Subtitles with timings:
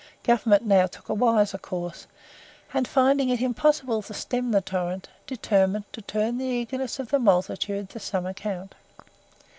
[0.23, 2.07] Government now took a wiser course,
[2.73, 7.19] and finding it impossible to stem the torrent, determined to turn the eagerness of the
[7.19, 8.73] multitude to some account.